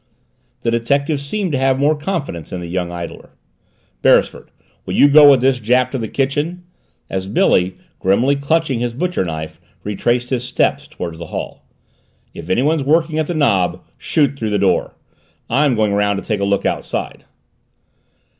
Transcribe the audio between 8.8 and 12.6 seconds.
butcher knife, retraced his steps toward the hall. "If